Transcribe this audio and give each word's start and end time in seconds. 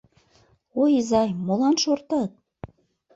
Ой, 0.81 0.91
изай, 0.99 1.29
молан 1.45 1.75
шортат? 1.83 2.31